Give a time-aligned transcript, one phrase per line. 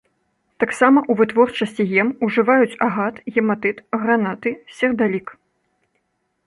[0.61, 4.49] Таксама ў вытворчасці гем ужываюць агат, гематыт, гранаты,
[4.81, 5.27] сердалік.